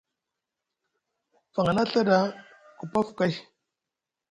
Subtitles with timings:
[1.53, 2.17] Faŋ a na Ɵa ɗa,
[2.77, 3.33] ku pa afu kay.